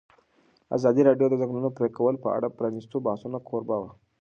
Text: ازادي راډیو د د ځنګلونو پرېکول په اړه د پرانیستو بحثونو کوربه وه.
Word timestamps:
ازادي 0.77 1.01
راډیو 1.09 1.27
د 1.29 1.31
د 1.35 1.39
ځنګلونو 1.41 1.69
پرېکول 1.77 2.15
په 2.23 2.29
اړه 2.37 2.47
د 2.49 2.55
پرانیستو 2.57 3.03
بحثونو 3.05 3.37
کوربه 3.47 3.77
وه. 3.81 3.89